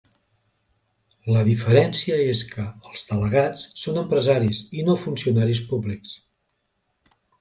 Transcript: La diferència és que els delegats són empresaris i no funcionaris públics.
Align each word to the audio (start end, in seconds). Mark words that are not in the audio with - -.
La 1.35 1.41
diferència 1.49 2.17
és 2.31 2.41
que 2.53 2.65
els 2.91 3.03
delegats 3.11 3.67
són 3.83 3.99
empresaris 4.05 4.63
i 4.81 4.87
no 4.89 4.97
funcionaris 5.03 5.61
públics. 5.75 6.17